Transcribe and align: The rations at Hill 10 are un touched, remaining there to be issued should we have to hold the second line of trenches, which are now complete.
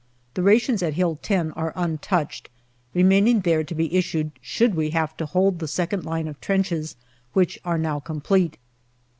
The 0.33 0.41
rations 0.41 0.81
at 0.81 0.95
Hill 0.95 1.19
10 1.21 1.51
are 1.51 1.73
un 1.75 1.99
touched, 1.99 2.49
remaining 2.95 3.41
there 3.41 3.63
to 3.63 3.75
be 3.75 3.95
issued 3.95 4.31
should 4.41 4.73
we 4.73 4.89
have 4.89 5.15
to 5.17 5.27
hold 5.27 5.59
the 5.59 5.67
second 5.67 6.05
line 6.05 6.27
of 6.27 6.41
trenches, 6.41 6.95
which 7.33 7.59
are 7.63 7.77
now 7.77 7.99
complete. 7.99 8.57